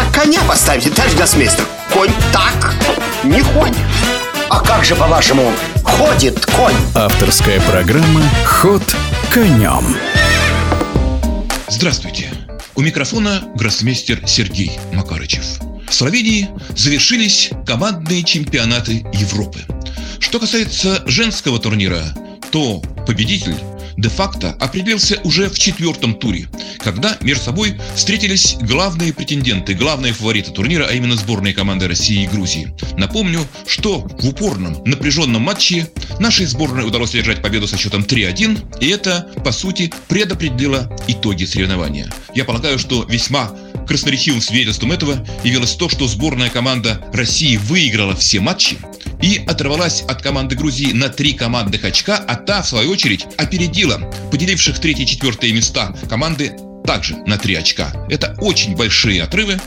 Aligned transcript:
так 0.00 0.12
коня 0.14 0.40
поставите, 0.48 0.90
товарищ 0.90 1.14
гроссмейстер? 1.14 1.64
Конь 1.92 2.12
так 2.32 2.74
не 3.24 3.42
ходит. 3.42 3.76
А 4.48 4.60
как 4.60 4.84
же, 4.84 4.94
по-вашему, 4.94 5.52
ходит 5.84 6.44
конь? 6.46 6.74
Авторская 6.94 7.60
программа 7.60 8.22
«Ход 8.44 8.82
конем». 9.32 9.96
Здравствуйте. 11.68 12.30
У 12.74 12.80
микрофона 12.80 13.42
гроссмейстер 13.54 14.26
Сергей 14.26 14.78
Макарычев. 14.92 15.44
В 15.88 15.94
Словении 15.94 16.48
завершились 16.76 17.50
командные 17.66 18.24
чемпионаты 18.24 19.04
Европы. 19.12 19.60
Что 20.18 20.40
касается 20.40 21.02
женского 21.06 21.58
турнира, 21.58 22.02
то 22.50 22.80
победитель 23.06 23.56
де-факто 23.96 24.56
определился 24.60 25.20
уже 25.24 25.48
в 25.48 25.58
четвертом 25.58 26.14
туре, 26.14 26.48
когда 26.78 27.16
между 27.20 27.44
собой 27.44 27.78
встретились 27.94 28.56
главные 28.60 29.12
претенденты, 29.12 29.74
главные 29.74 30.12
фавориты 30.12 30.50
турнира, 30.50 30.86
а 30.86 30.92
именно 30.92 31.16
сборные 31.16 31.54
команды 31.54 31.88
России 31.88 32.24
и 32.24 32.26
Грузии. 32.26 32.72
Напомню, 32.96 33.46
что 33.66 34.00
в 34.00 34.28
упорном, 34.28 34.82
напряженном 34.84 35.42
матче 35.42 35.88
нашей 36.18 36.46
сборной 36.46 36.86
удалось 36.86 37.14
одержать 37.14 37.42
победу 37.42 37.66
со 37.66 37.76
счетом 37.76 38.02
3-1, 38.02 38.80
и 38.80 38.88
это, 38.88 39.30
по 39.44 39.52
сути, 39.52 39.92
предопределило 40.08 40.94
итоги 41.08 41.44
соревнования. 41.44 42.12
Я 42.34 42.44
полагаю, 42.44 42.78
что 42.78 43.04
весьма 43.04 43.50
красноречивым 43.86 44.40
свидетельством 44.40 44.92
этого 44.92 45.26
явилось 45.42 45.74
то, 45.74 45.88
что 45.88 46.06
сборная 46.06 46.48
команда 46.48 47.04
России 47.12 47.56
выиграла 47.56 48.14
все 48.14 48.40
матчи, 48.40 48.78
и 49.22 49.42
оторвалась 49.46 50.02
от 50.02 50.22
команды 50.22 50.56
Грузии 50.56 50.92
на 50.92 51.08
три 51.08 51.32
командных 51.32 51.84
очка, 51.84 52.16
а 52.16 52.36
та, 52.36 52.62
в 52.62 52.68
свою 52.68 52.90
очередь, 52.90 53.26
опередила 53.36 53.98
поделивших 54.30 54.78
третье 54.78 55.04
и 55.04 55.06
четвертое 55.06 55.52
места 55.52 55.94
команды 56.08 56.56
также 56.84 57.16
на 57.26 57.36
три 57.38 57.54
очка. 57.54 57.92
Это 58.08 58.36
очень 58.40 58.74
большие 58.74 59.22
отрывы. 59.22 59.60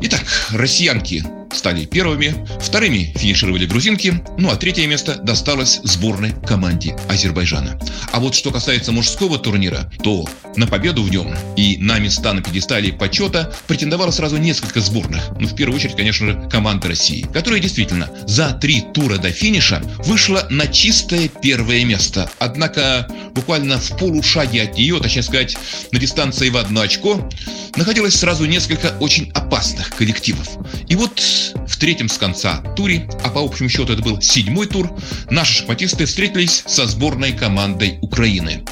Итак, 0.00 0.24
россиянки 0.50 1.24
стали 1.54 1.84
первыми, 1.84 2.34
вторыми 2.60 3.14
финишировали 3.16 3.66
грузинки, 3.66 4.22
ну 4.38 4.50
а 4.50 4.56
третье 4.56 4.86
место 4.86 5.16
досталось 5.16 5.80
сборной 5.84 6.34
команде 6.46 6.96
Азербайджана. 7.08 7.78
А 8.12 8.20
вот 8.20 8.34
что 8.34 8.50
касается 8.50 8.92
мужского 8.92 9.38
турнира, 9.38 9.90
то 10.02 10.28
на 10.56 10.66
победу 10.66 11.02
в 11.02 11.10
нем 11.10 11.34
и 11.56 11.76
на 11.78 11.98
места 11.98 12.32
на 12.32 12.42
пьедестале 12.42 12.92
почета 12.92 13.52
претендовало 13.66 14.10
сразу 14.10 14.36
несколько 14.36 14.80
сборных. 14.80 15.30
Ну, 15.38 15.48
в 15.48 15.54
первую 15.54 15.76
очередь, 15.76 15.96
конечно 15.96 16.26
же, 16.26 16.48
команда 16.50 16.88
России, 16.88 17.26
которая 17.32 17.60
действительно 17.60 18.08
за 18.26 18.50
три 18.52 18.82
тура 18.92 19.18
до 19.18 19.30
финиша 19.30 19.82
вышла 20.04 20.46
на 20.50 20.66
чистое 20.66 21.28
первое 21.28 21.84
место. 21.84 22.30
Однако 22.38 23.08
буквально 23.34 23.78
в 23.78 23.96
полушаге 23.98 24.62
от 24.62 24.76
нее, 24.76 24.98
точнее 25.00 25.22
сказать, 25.22 25.56
на 25.92 25.98
дистанции 25.98 26.48
в 26.50 26.56
одно 26.56 26.82
очко, 26.82 27.28
находилось 27.76 28.14
сразу 28.14 28.44
несколько 28.44 28.94
очень 29.00 29.30
опасных 29.32 29.90
коллективов. 29.90 30.48
И 30.94 30.96
вот 30.96 31.20
в 31.66 31.76
третьем 31.76 32.08
с 32.08 32.16
конца 32.18 32.58
туре, 32.76 33.08
а 33.24 33.28
по 33.28 33.40
общему 33.40 33.68
счету 33.68 33.92
это 33.92 34.00
был 34.00 34.22
седьмой 34.22 34.68
тур, 34.68 34.88
наши 35.28 35.54
шахматисты 35.54 36.06
встретились 36.06 36.62
со 36.68 36.86
сборной 36.86 37.32
командой 37.32 37.98
Украины. 38.00 38.62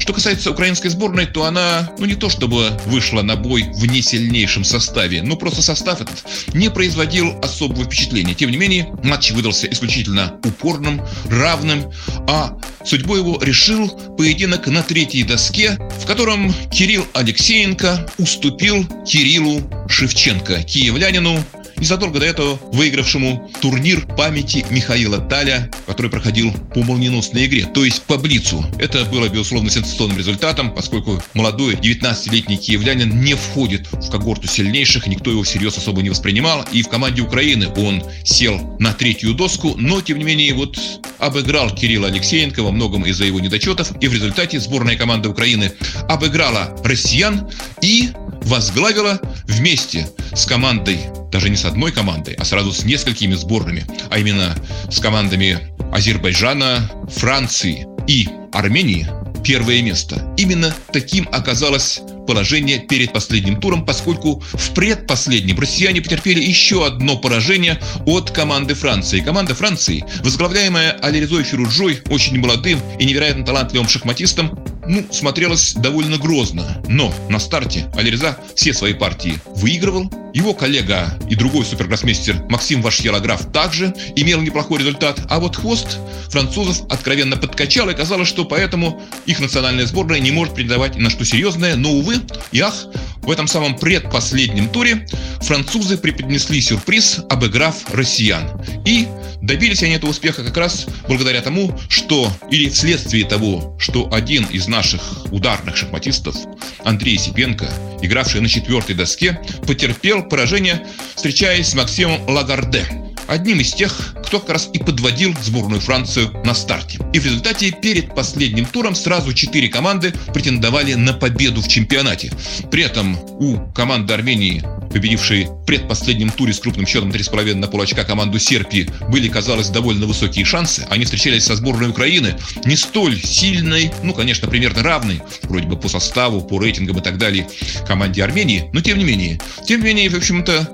Что 0.00 0.12
касается 0.12 0.50
украинской 0.50 0.88
сборной, 0.88 1.26
то 1.26 1.44
она, 1.44 1.92
ну 1.98 2.06
не 2.06 2.16
то 2.16 2.30
чтобы 2.30 2.70
вышла 2.86 3.22
на 3.22 3.36
бой 3.36 3.62
в 3.74 3.86
не 3.86 4.02
сильнейшем 4.02 4.64
составе, 4.64 5.22
но 5.22 5.36
просто 5.36 5.62
состав 5.62 6.00
этот 6.00 6.24
не 6.52 6.68
производил 6.68 7.38
особого 7.42 7.84
впечатления. 7.84 8.34
Тем 8.34 8.50
не 8.50 8.56
менее, 8.56 8.92
матч 9.04 9.30
выдался 9.30 9.70
исключительно 9.70 10.34
упорным, 10.44 11.00
равным, 11.28 11.92
а 12.26 12.56
судьбой 12.84 13.20
его 13.20 13.38
решил 13.40 13.88
поединок 14.16 14.66
на 14.66 14.82
третьей 14.82 15.22
доске, 15.22 15.78
в 16.00 16.06
котором 16.06 16.52
Кирилл 16.72 17.06
Алексеенко 17.14 18.10
уступил 18.18 18.84
Кириллу 19.04 19.62
Шевченко, 19.88 20.62
киевлянину, 20.64 21.44
незадолго 21.78 22.20
до 22.20 22.26
этого 22.26 22.58
выигравшему 22.72 23.50
турнир 23.60 24.06
памяти 24.16 24.64
Михаила 24.70 25.18
Таля, 25.18 25.70
который 25.86 26.10
проходил 26.10 26.52
по 26.74 26.82
молниеносной 26.82 27.46
игре, 27.46 27.66
то 27.66 27.84
есть 27.84 28.02
по 28.02 28.16
Блицу. 28.16 28.64
Это 28.78 29.04
было, 29.04 29.28
безусловно, 29.28 29.70
сенсационным 29.70 30.18
результатом, 30.18 30.74
поскольку 30.74 31.22
молодой 31.34 31.74
19-летний 31.74 32.56
киевлянин 32.56 33.20
не 33.22 33.34
входит 33.34 33.88
в 33.92 34.10
когорту 34.10 34.48
сильнейших, 34.48 35.06
никто 35.06 35.30
его 35.30 35.42
всерьез 35.42 35.76
особо 35.76 36.02
не 36.02 36.10
воспринимал, 36.10 36.64
и 36.72 36.82
в 36.82 36.88
команде 36.88 37.22
Украины 37.22 37.68
он 37.76 38.02
сел 38.24 38.76
на 38.78 38.92
третью 38.92 39.34
доску, 39.34 39.74
но, 39.76 40.00
тем 40.00 40.18
не 40.18 40.24
менее, 40.24 40.54
вот 40.54 40.78
обыграл 41.18 41.74
Кирилла 41.74 42.08
Алексеенко 42.08 42.62
во 42.62 42.70
многом 42.70 43.04
из-за 43.06 43.24
его 43.24 43.40
недочетов, 43.40 43.92
и 44.00 44.08
в 44.08 44.12
результате 44.12 44.60
сборная 44.60 44.96
команда 44.96 45.28
Украины 45.28 45.72
обыграла 46.08 46.76
россиян 46.84 47.48
и 47.82 48.10
возглавила 48.42 49.20
вместе 49.44 50.08
с 50.34 50.46
командой, 50.46 50.98
даже 51.30 51.50
не 51.50 51.56
с 51.56 51.64
одной 51.64 51.92
командой, 51.92 52.34
а 52.34 52.44
сразу 52.44 52.72
с 52.72 52.84
несколькими 52.84 53.34
сборными, 53.34 53.84
а 54.10 54.18
именно 54.18 54.56
с 54.90 55.00
командами 55.00 55.58
Азербайджана, 55.92 56.90
Франции 57.08 57.86
и 58.06 58.28
Армении 58.52 59.08
первое 59.44 59.80
место. 59.82 60.34
Именно 60.36 60.74
таким 60.92 61.28
оказалось 61.32 62.00
положение 62.26 62.78
перед 62.78 63.12
последним 63.12 63.58
туром, 63.58 63.86
поскольку 63.86 64.42
в 64.52 64.74
предпоследнем 64.74 65.58
россияне 65.58 66.02
потерпели 66.02 66.40
еще 66.40 66.86
одно 66.86 67.16
поражение 67.16 67.80
от 68.04 68.30
команды 68.30 68.74
Франции. 68.74 69.20
Команда 69.20 69.54
Франции, 69.54 70.04
возглавляемая 70.22 70.92
Алиризой 71.00 71.44
Фируджой, 71.44 72.02
очень 72.10 72.38
молодым 72.38 72.80
и 72.98 73.06
невероятно 73.06 73.46
талантливым 73.46 73.88
шахматистом, 73.88 74.58
ну, 74.88 75.04
смотрелось 75.10 75.74
довольно 75.74 76.16
грозно. 76.16 76.82
Но 76.88 77.12
на 77.28 77.38
старте 77.38 77.90
Алириза 77.94 78.38
все 78.54 78.72
свои 78.72 78.94
партии 78.94 79.38
выигрывал. 79.54 80.10
Его 80.34 80.54
коллега 80.54 81.18
и 81.28 81.34
другой 81.34 81.64
супергроссмейстер 81.64 82.44
Максим 82.48 82.82
Вашьелаграф 82.82 83.50
также 83.52 83.94
имел 84.16 84.40
неплохой 84.40 84.78
результат. 84.78 85.20
А 85.28 85.40
вот 85.40 85.56
хвост 85.56 85.98
французов 86.30 86.82
откровенно 86.90 87.36
подкачал, 87.36 87.88
и 87.90 87.94
казалось, 87.94 88.28
что 88.28 88.44
поэтому 88.44 89.00
их 89.26 89.40
национальная 89.40 89.86
сборная 89.86 90.20
не 90.20 90.30
может 90.30 90.54
претендовать 90.54 90.96
на 90.96 91.10
что 91.10 91.24
серьезное. 91.24 91.76
Но, 91.76 91.90
увы 91.90 92.16
и 92.52 92.60
ах, 92.60 92.86
в 93.22 93.30
этом 93.30 93.46
самом 93.46 93.76
предпоследнем 93.76 94.68
туре 94.68 95.06
французы 95.42 95.98
преподнесли 95.98 96.60
сюрприз, 96.60 97.20
обыграв 97.28 97.74
россиян. 97.92 98.50
И 98.84 99.06
добились 99.42 99.82
они 99.82 99.94
этого 99.94 100.10
успеха 100.10 100.44
как 100.44 100.56
раз 100.56 100.86
благодаря 101.06 101.40
тому, 101.40 101.78
что, 101.88 102.32
или 102.50 102.68
вследствие 102.68 103.24
того, 103.24 103.76
что 103.78 104.12
один 104.12 104.44
из 104.44 104.68
наших 104.68 105.26
ударных 105.32 105.76
шахматистов, 105.76 106.36
Андрей 106.84 107.18
Сипенко, 107.18 107.68
игравший 108.02 108.40
на 108.40 108.48
четвертой 108.48 108.94
доске, 108.94 109.40
потерпел 109.66 110.22
поражение, 110.24 110.86
встречаясь 111.14 111.68
с 111.68 111.74
Максимом 111.74 112.28
Лагарде, 112.28 112.86
одним 113.28 113.60
из 113.60 113.72
тех, 113.72 114.14
кто 114.24 114.40
как 114.40 114.50
раз 114.50 114.70
и 114.72 114.78
подводил 114.78 115.34
сборную 115.42 115.80
Францию 115.80 116.30
на 116.44 116.54
старте. 116.54 116.98
И 117.12 117.20
в 117.20 117.24
результате 117.24 117.70
перед 117.70 118.14
последним 118.14 118.66
туром 118.66 118.94
сразу 118.94 119.32
четыре 119.32 119.68
команды 119.68 120.12
претендовали 120.32 120.94
на 120.94 121.12
победу 121.12 121.60
в 121.60 121.68
чемпионате. 121.68 122.32
При 122.70 122.82
этом 122.82 123.18
у 123.38 123.58
команды 123.72 124.14
Армении 124.14 124.62
победившей 124.90 125.44
в 125.44 125.64
предпоследнем 125.64 126.30
туре 126.30 126.52
с 126.52 126.60
крупным 126.60 126.86
счетом 126.86 127.10
3,5 127.10 127.54
на 127.54 127.68
полочка 127.68 128.04
команду 128.04 128.38
Серпии, 128.38 128.88
были, 129.08 129.28
казалось, 129.28 129.68
довольно 129.68 130.06
высокие 130.06 130.44
шансы. 130.44 130.86
Они 130.90 131.04
встречались 131.04 131.44
со 131.44 131.56
сборной 131.56 131.90
Украины, 131.90 132.36
не 132.64 132.76
столь 132.76 133.20
сильной, 133.20 133.90
ну, 134.02 134.12
конечно, 134.14 134.48
примерно 134.48 134.82
равной, 134.82 135.22
вроде 135.44 135.66
бы 135.66 135.76
по 135.76 135.88
составу, 135.88 136.40
по 136.40 136.58
рейтингам 136.58 136.98
и 136.98 137.02
так 137.02 137.18
далее, 137.18 137.48
команде 137.86 138.22
Армении, 138.24 138.68
но 138.72 138.80
тем 138.80 138.98
не 138.98 139.04
менее. 139.04 139.40
Тем 139.66 139.80
не 139.80 139.86
менее, 139.86 140.10
в 140.10 140.16
общем-то, 140.16 140.68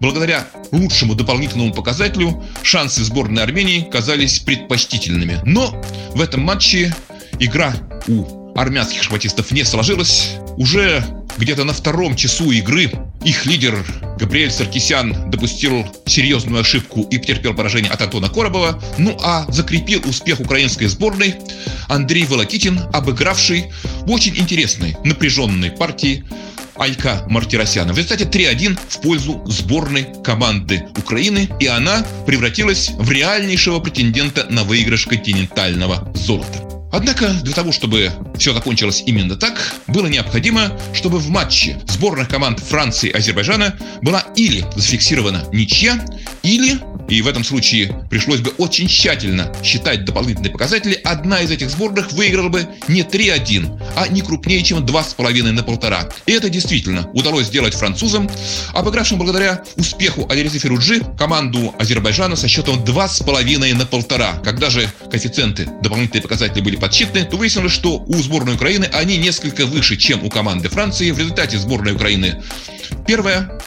благодаря 0.00 0.46
лучшему 0.72 1.14
дополнительному 1.14 1.72
показателю 1.72 2.44
шансы 2.62 3.04
сборной 3.04 3.42
Армении 3.42 3.88
казались 3.90 4.40
предпочтительными. 4.40 5.40
Но 5.44 5.82
в 6.14 6.20
этом 6.20 6.42
матче 6.42 6.94
игра 7.38 7.74
у 8.08 8.52
армянских 8.56 9.02
шахматистов 9.02 9.50
не 9.52 9.64
сложилась. 9.64 10.36
Уже 10.56 11.04
где-то 11.38 11.64
на 11.64 11.72
втором 11.72 12.16
часу 12.16 12.50
игры 12.50 12.90
их 13.26 13.44
лидер 13.44 13.84
Габриэль 14.18 14.52
Саркисян 14.52 15.30
допустил 15.30 15.84
серьезную 16.06 16.60
ошибку 16.60 17.02
и 17.10 17.18
потерпел 17.18 17.54
поражение 17.54 17.90
от 17.90 18.00
Антона 18.00 18.28
Коробова. 18.28 18.80
Ну 18.98 19.18
а 19.20 19.44
закрепил 19.50 20.00
успех 20.08 20.38
украинской 20.38 20.86
сборной 20.86 21.34
Андрей 21.88 22.24
Волокитин, 22.24 22.80
обыгравший 22.92 23.72
в 24.02 24.12
очень 24.12 24.36
интересной 24.36 24.96
напряженной 25.04 25.72
партии 25.72 26.24
Алька 26.76 27.26
Мартиросяна. 27.28 27.92
В 27.92 27.98
результате 27.98 28.24
3-1 28.24 28.78
в 28.88 29.00
пользу 29.00 29.42
сборной 29.46 30.06
команды 30.22 30.86
Украины, 30.96 31.48
и 31.58 31.66
она 31.66 32.06
превратилась 32.26 32.90
в 32.90 33.10
реальнейшего 33.10 33.80
претендента 33.80 34.46
на 34.50 34.62
выигрыш 34.62 35.06
континентального 35.06 36.12
золота. 36.14 36.65
Однако 36.96 37.28
для 37.42 37.52
того, 37.52 37.72
чтобы 37.72 38.10
все 38.38 38.54
закончилось 38.54 39.02
именно 39.04 39.36
так, 39.36 39.74
было 39.86 40.06
необходимо, 40.06 40.72
чтобы 40.94 41.18
в 41.18 41.28
матче 41.28 41.78
сборных 41.88 42.30
команд 42.30 42.58
Франции 42.58 43.10
и 43.10 43.12
Азербайджана 43.12 43.78
была 44.00 44.24
или 44.34 44.64
зафиксирована 44.76 45.44
ничья, 45.52 46.02
или 46.42 46.78
и 47.08 47.22
в 47.22 47.28
этом 47.28 47.44
случае 47.44 48.06
пришлось 48.10 48.40
бы 48.40 48.50
очень 48.58 48.88
тщательно 48.88 49.52
считать 49.62 50.04
дополнительные 50.04 50.50
показатели, 50.50 50.94
одна 51.04 51.40
из 51.40 51.50
этих 51.50 51.70
сборных 51.70 52.12
выиграла 52.12 52.48
бы 52.48 52.66
не 52.88 53.02
3-1, 53.02 53.80
а 53.96 54.08
не 54.08 54.22
крупнее, 54.22 54.62
чем 54.62 54.84
2,5 54.84 55.52
на 55.52 55.62
полтора. 55.62 56.08
И 56.26 56.32
это 56.32 56.48
действительно 56.48 57.08
удалось 57.12 57.46
сделать 57.46 57.74
французам, 57.74 58.28
обыгравшим 58.72 59.18
благодаря 59.18 59.62
успеху 59.76 60.26
Алиризи 60.28 60.58
Феруджи 60.58 61.00
команду 61.18 61.74
Азербайджана 61.78 62.36
со 62.36 62.48
счетом 62.48 62.82
2,5 62.84 63.74
на 63.74 63.86
полтора. 63.86 64.34
Когда 64.44 64.70
же 64.70 64.88
коэффициенты, 65.10 65.68
дополнительные 65.82 66.22
показатели 66.22 66.62
были 66.62 66.76
подсчитаны, 66.76 67.24
то 67.24 67.36
выяснилось, 67.36 67.72
что 67.72 67.98
у 67.98 68.14
сборной 68.14 68.54
Украины 68.54 68.88
они 68.92 69.16
несколько 69.16 69.66
выше, 69.66 69.96
чем 69.96 70.24
у 70.24 70.30
команды 70.30 70.68
Франции. 70.68 71.10
В 71.10 71.18
результате 71.18 71.58
сборная 71.58 71.94
Украины 71.94 72.42
первая, 73.06 73.60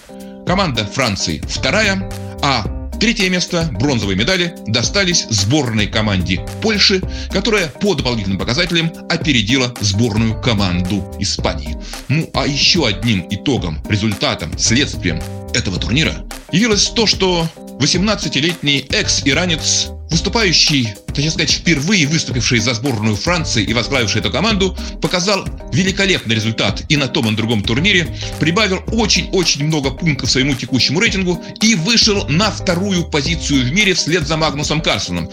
команда 0.45 0.85
Франции 0.85 1.41
вторая, 1.47 2.09
а 2.41 2.78
Третье 2.99 3.29
место, 3.29 3.69
бронзовые 3.79 4.17
медали, 4.17 4.55
достались 4.67 5.25
сборной 5.29 5.87
команде 5.87 6.45
Польши, 6.61 7.01
которая 7.31 7.67
по 7.67 7.95
дополнительным 7.95 8.37
показателям 8.37 8.91
опередила 9.09 9.73
сборную 9.79 10.39
команду 10.41 11.15
Испании. 11.17 11.77
Ну 12.09 12.29
а 12.33 12.45
еще 12.45 12.85
одним 12.85 13.25
итогом, 13.29 13.81
результатом, 13.87 14.57
следствием 14.57 15.21
этого 15.53 15.79
турнира 15.79 16.13
явилось 16.51 16.87
то, 16.87 17.07
что 17.07 17.47
18-летний 17.79 18.85
экс-иранец 18.89 19.91
выступающий, 20.09 20.93
точнее 21.07 21.31
сказать, 21.31 21.51
впервые 21.51 22.07
выступивший 22.07 22.59
за 22.59 22.73
сборную 22.73 23.15
Франции 23.15 23.63
и 23.63 23.73
возглавивший 23.73 24.21
эту 24.21 24.31
команду, 24.31 24.77
показал 25.01 25.45
великолепный 25.71 26.35
результат 26.35 26.83
и 26.89 26.97
на 26.97 27.07
том 27.07 27.27
и 27.27 27.31
на 27.31 27.37
другом 27.37 27.63
турнире, 27.63 28.15
прибавил 28.39 28.81
очень-очень 28.91 29.65
много 29.65 29.91
пунктов 29.91 30.31
своему 30.31 30.55
текущему 30.55 30.99
рейтингу 30.99 31.43
и 31.61 31.75
вышел 31.75 32.27
на 32.27 32.51
вторую 32.51 33.05
позицию 33.05 33.65
в 33.65 33.71
мире 33.71 33.93
вслед 33.93 34.27
за 34.27 34.37
Магнусом 34.37 34.81
Карсоном. 34.81 35.29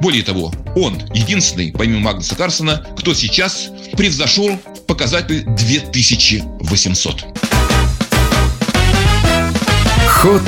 Более 0.00 0.22
того, 0.22 0.52
он 0.76 1.00
единственный, 1.14 1.72
помимо 1.72 2.00
Магнуса 2.00 2.36
Карсона, 2.36 2.86
кто 2.96 3.14
сейчас 3.14 3.70
превзошел 3.96 4.58
показатель 4.86 5.44
2800. 5.44 7.24
Ход 10.08 10.42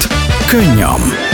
конем. 0.50 1.33